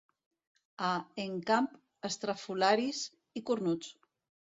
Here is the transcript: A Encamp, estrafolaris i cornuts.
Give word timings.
A 0.87 0.89
Encamp, 1.25 1.69
estrafolaris 2.11 3.07
i 3.43 3.49
cornuts. 3.53 3.97